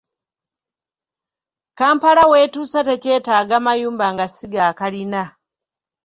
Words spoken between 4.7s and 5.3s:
kalina.